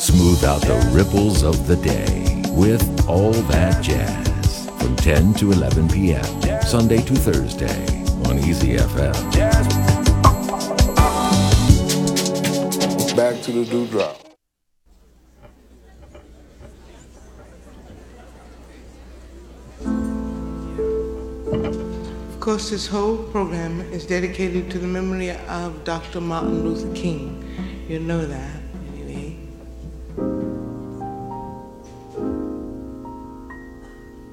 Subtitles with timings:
[0.00, 5.90] Smooth out the ripples of the day with All That Jazz from 10 to 11
[5.90, 6.24] p.m.
[6.62, 7.86] Sunday to Thursday
[8.24, 9.12] on Easy FM.
[13.14, 14.16] Back to the dewdrop.
[22.32, 26.22] Of course, this whole program is dedicated to the memory of Dr.
[26.22, 27.44] Martin Luther King.
[27.86, 28.59] You know that,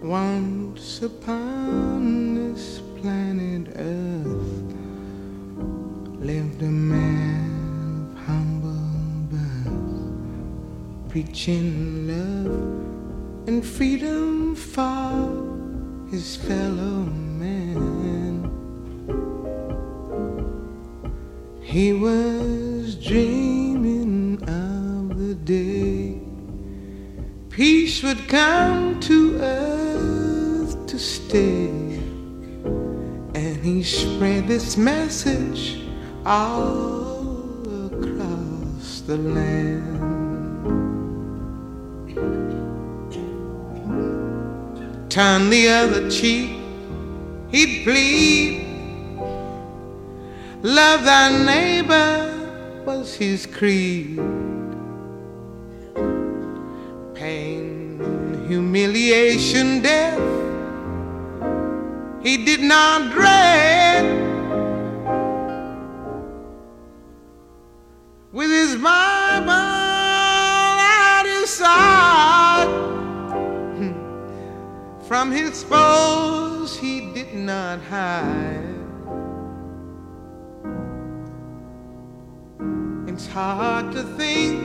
[0.07, 4.63] Once upon this planet Earth
[6.17, 17.03] lived a man of humble birth, preaching love and freedom for his fellow
[17.43, 18.49] man.
[21.59, 26.21] He was dreaming of the day
[27.49, 28.96] peace would come
[31.35, 32.03] And
[33.63, 35.81] he spread this message
[36.25, 39.97] all across the land.
[45.09, 46.51] Turn the other cheek,
[47.49, 48.63] he'd plead.
[50.61, 52.33] Love thy neighbor
[52.85, 54.17] was his creed.
[57.13, 57.99] Pain,
[58.47, 60.19] humiliation, death,
[62.27, 64.03] he did not dread.
[68.33, 72.67] With his Bible at his side,
[75.07, 78.75] from his foes he did not hide.
[83.07, 84.59] It's hard to think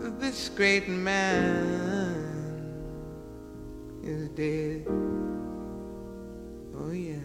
[0.00, 1.97] that this great man
[4.08, 4.86] is dead.
[6.80, 7.16] Oh, yeah.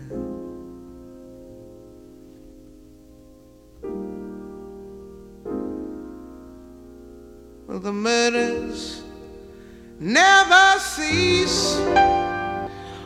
[7.67, 9.01] Well, the murders
[9.97, 11.77] never cease.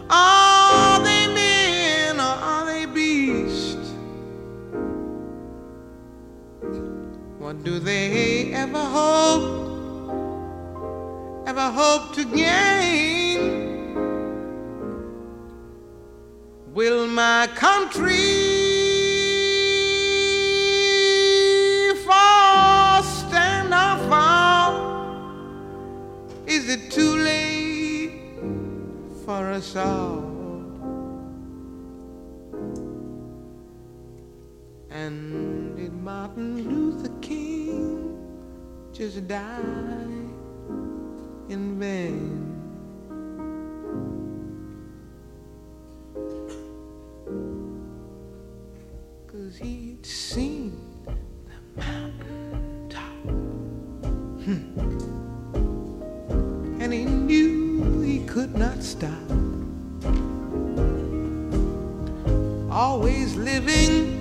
[0.10, 3.92] Are they men or are they beasts?
[7.38, 9.46] What do they ever hope,
[11.46, 13.27] ever hope to gain?
[17.28, 18.16] My country
[23.04, 24.74] stand or fall?
[26.46, 28.14] Is it too late
[29.26, 30.24] for us all?
[34.90, 38.16] And did Martin Luther King
[38.94, 40.16] just die
[41.50, 42.37] in vain?
[49.32, 50.72] Cause he'd seen
[51.06, 53.12] the mountain top.
[54.46, 54.64] Hmm.
[56.82, 59.12] And he knew he could not stop.
[62.72, 64.17] Always living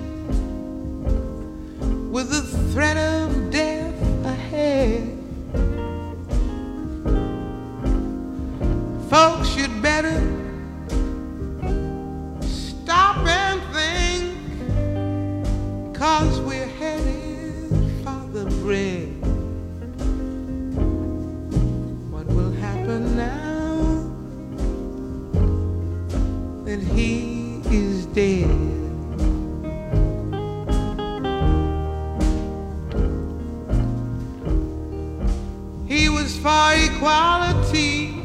[36.41, 38.23] For equality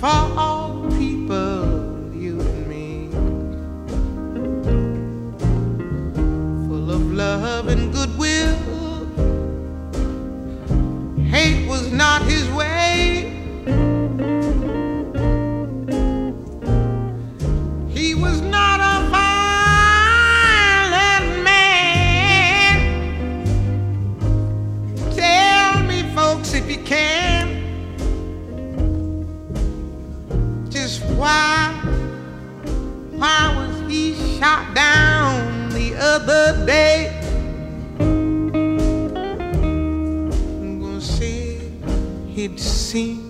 [0.00, 3.10] for all people, you and me.
[6.68, 8.56] Full of love and goodwill.
[11.26, 12.67] Hate was not his way.
[34.58, 37.14] Shot down the other day?
[38.00, 39.20] I'm
[40.80, 41.60] gonna say
[42.28, 43.27] he'd seen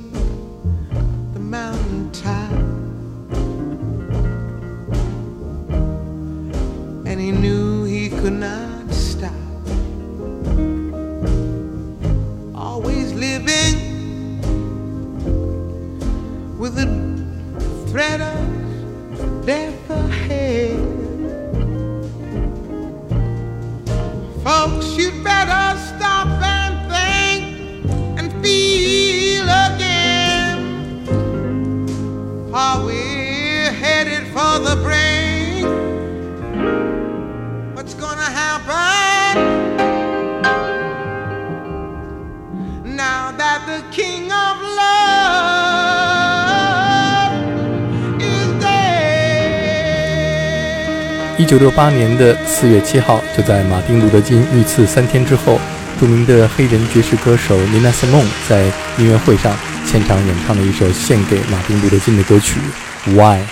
[51.38, 55.60] 一九六八年的四月七号，就在马丁·路德·金遇刺三天之后，
[56.00, 58.64] 著名的黑人爵士歌手 Nina Simone 在
[58.98, 59.56] 音乐会上
[59.86, 62.58] 现场演唱了一首献给马丁·路德·金的歌曲
[63.12, 63.44] 《Why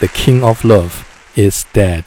[0.00, 0.90] the King of Love
[1.34, 2.02] Is Dead》。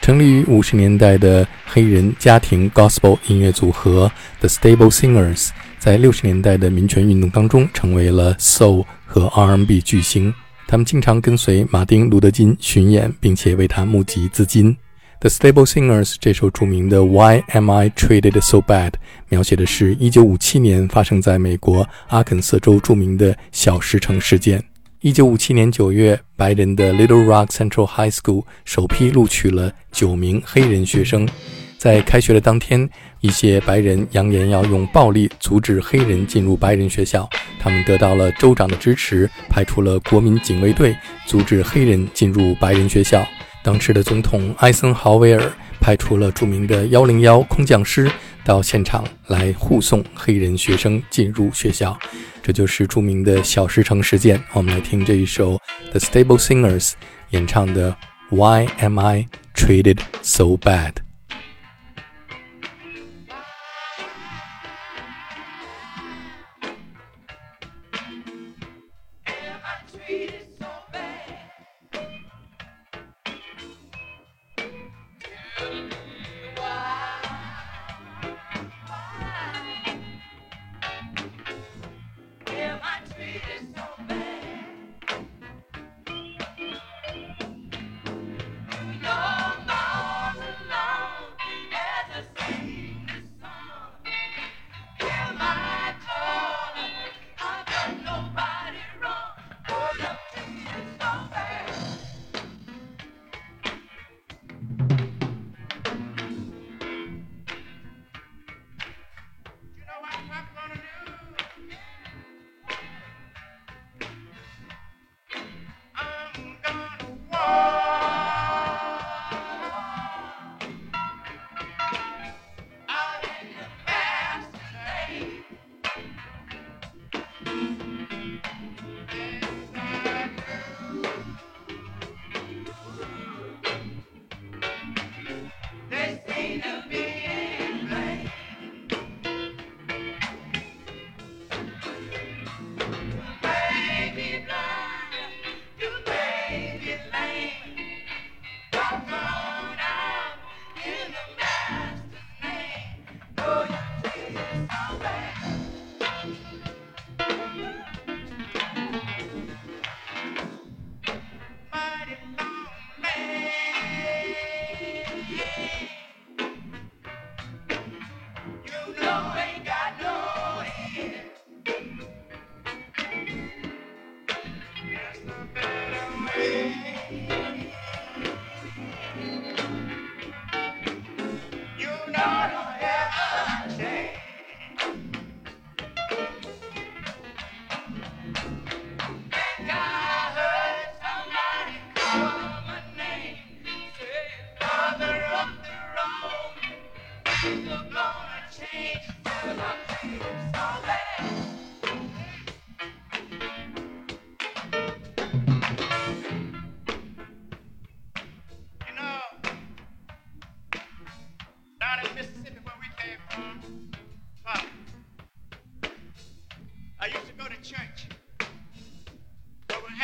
[0.00, 10.32] 成立于五十年代的黑人家庭 Gospel 音乐组合 The Stable Singers，在六十年代的民权运动当中成为了 Soul 和 R&B 巨星。
[10.66, 14.76] 他们经常跟随马丁·路德·金巡演，并且为他募集资金。
[15.20, 18.94] The Stable Singers 这首著名的 Why Am I Treated So Bad
[19.28, 24.62] 描写的是1957年发生在美国阿肯色州著名的小石城事件。
[25.02, 31.28] 1957年9月，白人的 Little Rock Central High School 首批录取了九名黑人学生。
[31.78, 32.88] 在开学的当天，
[33.24, 37.26] 一些白人扬言要用暴力阻止黑人进入白人学校。
[37.58, 40.94] 他们得到了州长的支持，派出了国民警卫队
[41.26, 43.26] 阻止黑人进入白人学校。
[43.62, 45.50] 当时的总统艾森豪威尔
[45.80, 48.12] 派出了著名的幺零幺空降师
[48.44, 51.98] 到现场来护送黑人学生进入学校。
[52.42, 54.38] 这就是著名的小石城事件。
[54.52, 55.58] 我们来听这一首
[55.92, 56.92] The Stable Singers
[57.30, 57.96] 演唱的
[58.28, 61.03] Why Am I Treated So Bad？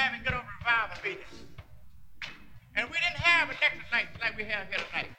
[0.00, 1.36] time and get on revival meetings.
[2.74, 5.12] And we didn't have electric lights like we have here tonight.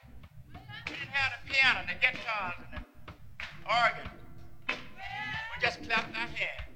[0.86, 2.82] We didn't have the piano, the guitars, and the
[3.62, 4.10] organ.
[4.68, 6.66] We just clapped our hands.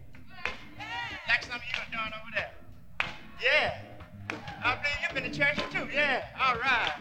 [1.27, 2.53] Like some of you are doing over there.
[3.43, 3.75] Yeah.
[4.63, 5.89] I believe you've been to church too.
[5.93, 6.27] Yeah.
[6.41, 6.93] All right.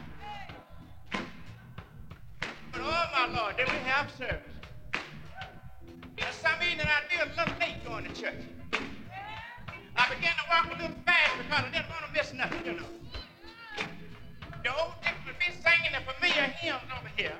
[2.71, 4.41] But oh my Lord, did we have service?
[6.17, 8.54] Now some evening I'd be a little late going to church
[10.09, 12.89] began to walk a little fast because I didn't want to miss nothing, you know.
[14.63, 15.15] The old dick
[15.61, 17.37] singing the familiar hymns over here.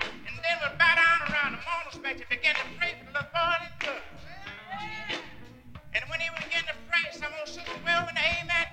[0.00, 0.94] And then we'd bow
[1.30, 4.02] around the morning space begin to pray the Lord in
[5.94, 8.66] And when he would begin to pray, some old sister, well, when the amen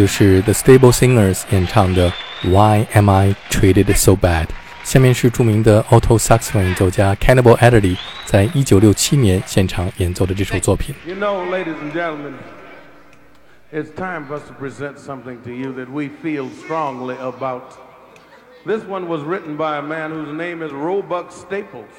[0.00, 2.10] 就是 The Staple Singers 演唱的
[2.44, 4.46] 《Why Am I Treated So Bad》。
[4.82, 10.94] 下面是著名的 alto saxophone 演奏家 Cannonball Adderley 在一九六七年现场演奏的这首作品。
[11.04, 12.32] You know, ladies and gentlemen,
[13.70, 17.74] it's time for us to present something to you that we feel strongly about.
[18.64, 21.92] This one was written by a man whose name is Roebuck Staples.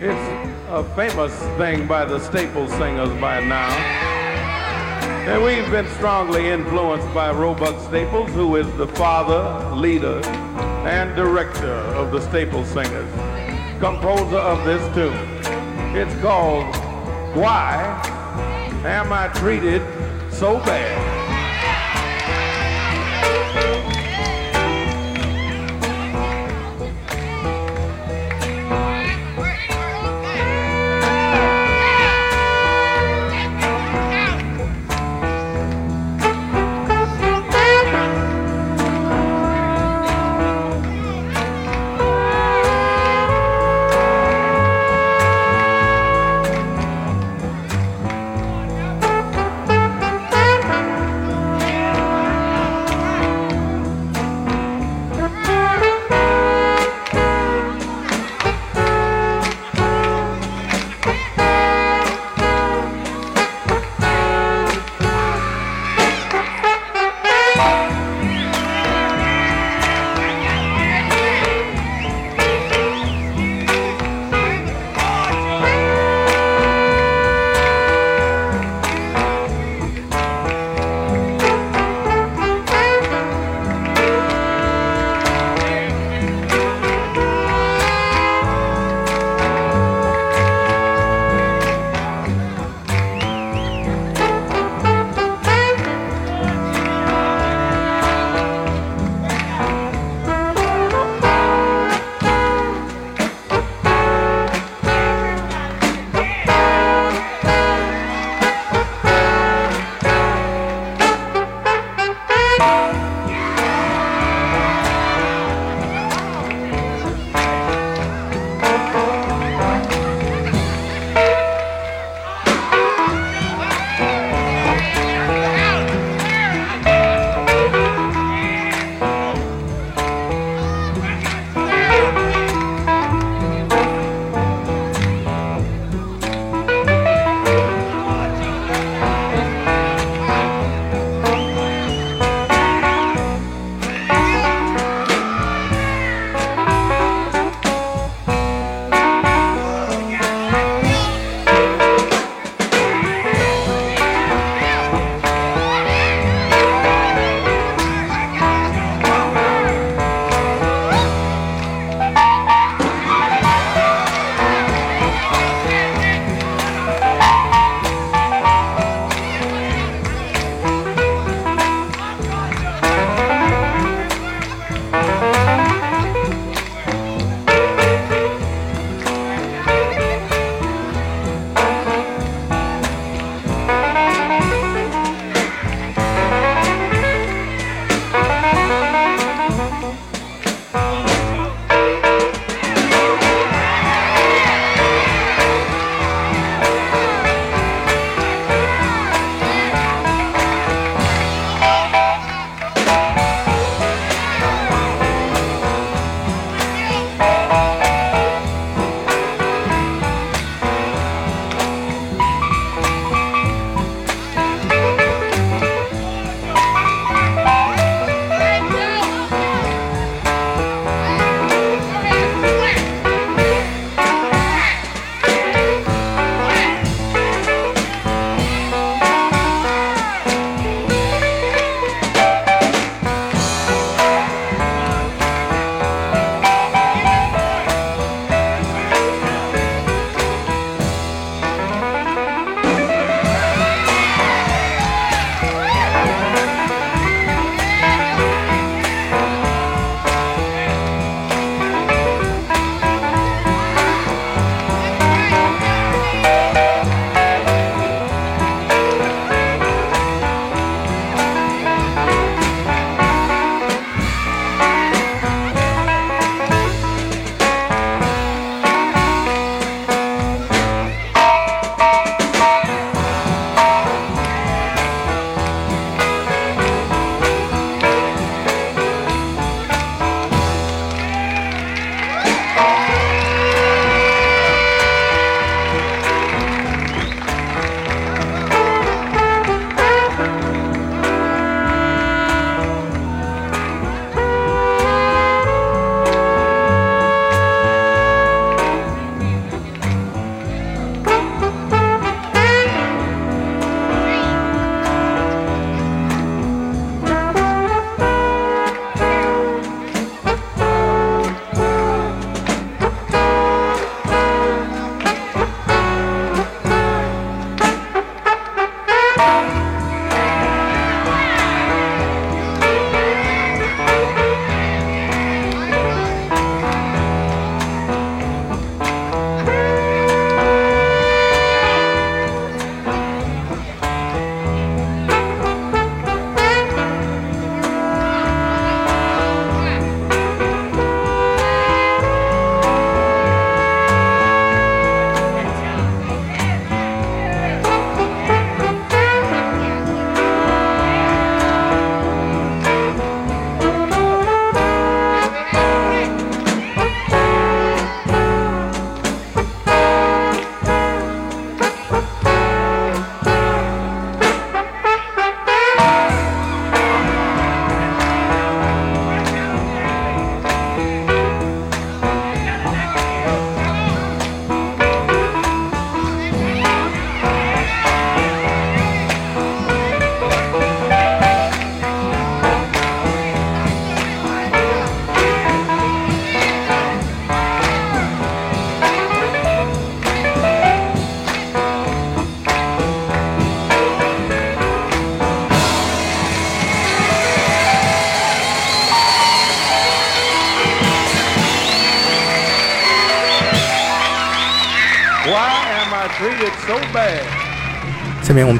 [0.00, 4.27] It's a famous thing by the Staple Singers by now.
[5.28, 10.24] And we've been strongly influenced by Roebuck Staples, who is the father, leader,
[10.88, 13.12] and director of the Staples Singers,
[13.78, 15.14] composer of this tune.
[15.94, 16.64] It's called
[17.36, 18.00] Why
[18.86, 19.82] Am I Treated
[20.32, 21.17] So Bad?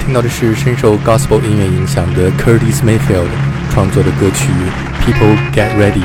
[0.09, 3.29] 听到的是深受 Gospel 音乐影响的 Curtis Mayfield
[3.71, 4.51] 创作的歌曲
[5.05, 6.01] 《People Get Ready》。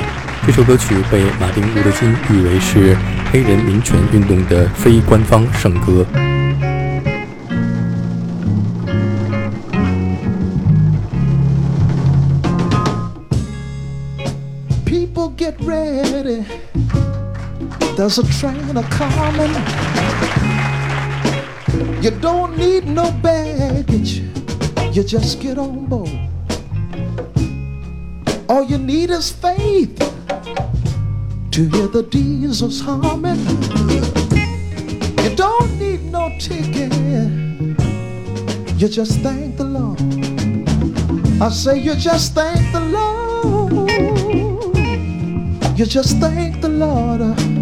[0.45, 2.97] 这首歌曲被马丁·路德·金誉为是
[3.31, 6.05] 黑人民权运动的非官方圣歌。
[14.85, 16.43] People get ready.
[17.95, 19.92] There's a train a coming.
[22.03, 24.23] You don't need no baggage.
[24.91, 26.11] You just get on board.
[28.49, 29.97] All you need is faith
[31.51, 33.39] to hear the diesels humming.
[35.23, 36.91] You don't need no ticket.
[38.77, 40.01] You just thank the Lord.
[41.41, 43.89] I say you just thank the Lord.
[45.79, 47.52] You just thank the Lord.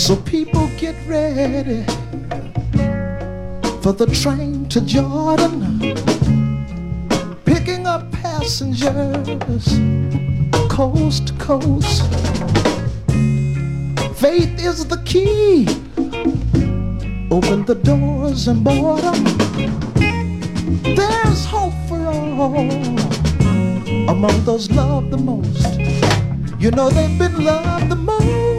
[0.00, 1.84] So people get ready
[3.82, 5.94] for the train to Jordan,
[7.44, 9.68] picking up passengers
[10.70, 12.10] coast to coast.
[14.16, 15.68] Faith is the key.
[17.30, 19.22] Open the doors and board 'em.
[20.96, 22.56] There's hope for all
[24.08, 25.78] among those loved the most.
[26.58, 28.49] You know they've been loved the most.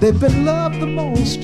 [0.00, 1.42] They've been loved the most.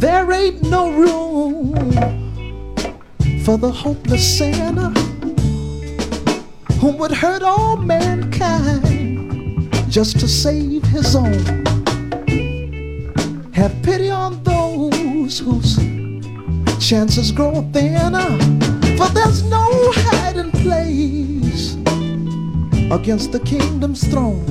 [0.00, 1.74] There ain't no room
[3.44, 4.94] for the hopeless sinner
[6.80, 9.01] who would hurt all mankind
[9.92, 11.44] just to save his own.
[13.52, 15.76] Have pity on those whose
[16.80, 18.38] chances grow thinner,
[18.96, 21.74] for there's no hiding place
[22.90, 24.46] against the kingdom's throne.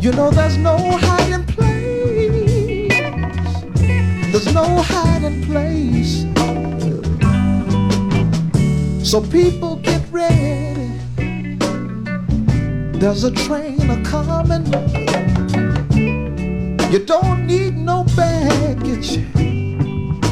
[0.00, 2.92] You know there's no hiding place.
[4.30, 6.22] There's no hiding place.
[9.02, 10.45] So people get ready.
[13.06, 14.66] There's a train a coming.
[16.90, 19.18] You don't need no baggage.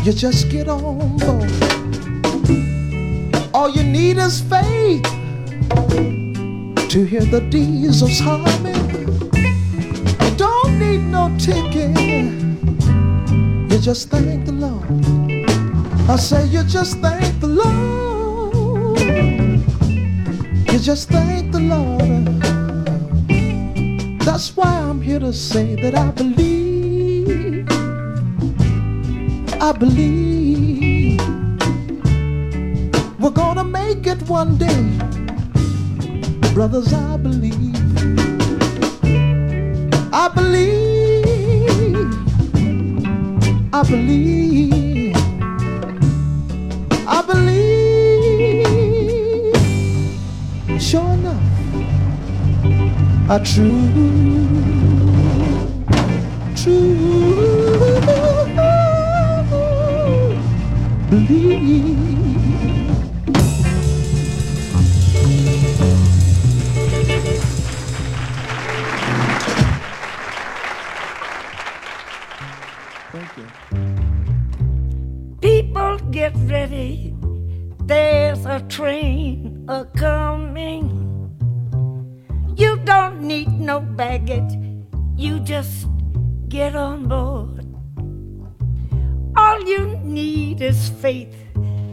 [0.04, 1.52] You just get on board.
[3.54, 5.04] All you need is faith
[6.90, 8.74] to hear the diesels humming.
[10.24, 11.96] You don't need no ticket.
[13.70, 16.10] You just thank the Lord.
[16.10, 18.98] I say you just thank the Lord.
[20.72, 21.93] You just thank the Lord.
[24.34, 27.68] That's why I'm here to say that I believe.
[29.62, 31.20] I believe
[33.20, 34.98] we're gonna make it one day.
[36.52, 37.54] Brothers, I believe.
[40.12, 41.94] I believe.
[43.72, 45.14] I believe.
[47.06, 47.62] I believe.
[50.82, 51.53] Sure enough,
[53.26, 53.64] I true,
[56.54, 56.94] true
[61.08, 62.04] believe.
[75.40, 77.14] People get ready.
[77.86, 79.86] There's a train a
[83.64, 84.52] no baggage.
[85.16, 85.86] You just
[86.48, 87.64] get on board.
[89.36, 91.34] All you need is faith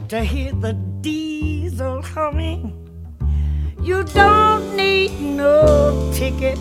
[0.10, 2.78] to hear the diesel humming.
[3.82, 6.60] You don't need no ticket.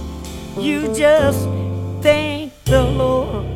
[0.56, 1.44] You just
[2.02, 3.49] thank the Lord.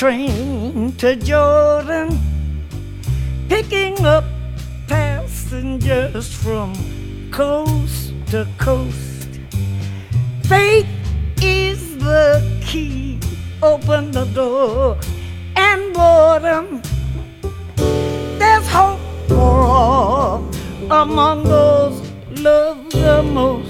[0.00, 2.18] Train to Jordan,
[3.50, 4.24] picking up
[4.88, 6.72] passengers from
[7.30, 9.28] coast to coast.
[10.44, 10.88] Faith
[11.42, 13.20] is the key.
[13.62, 14.96] Open the door
[15.54, 16.80] and board 'em.
[18.38, 20.48] There's hope for all
[20.88, 22.00] among those
[22.40, 23.69] loved the most.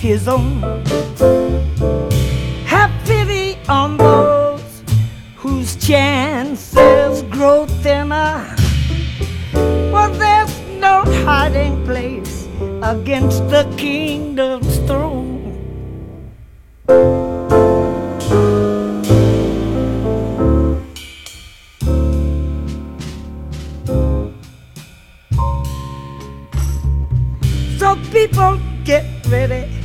[0.00, 0.62] His own.
[2.64, 4.82] Have pity on those
[5.36, 8.56] whose chances grow thinner.
[9.52, 12.48] For there's no hiding place
[12.82, 15.36] against the kingdom's throne.
[27.78, 29.79] So people get ready.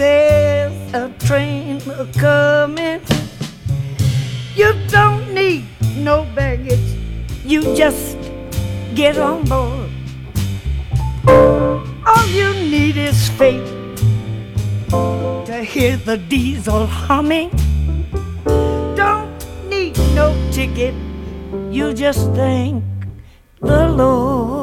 [0.00, 1.78] There's a train
[2.16, 3.02] coming.
[4.56, 5.66] You don't need
[5.98, 6.96] no baggage.
[7.44, 8.16] You just
[8.94, 9.90] get on board.
[11.28, 13.68] All you need is faith
[14.88, 17.50] to hear the diesel humming.
[18.96, 19.36] Don't
[19.68, 20.94] need no ticket.
[21.70, 22.82] You just thank
[23.60, 24.59] the Lord.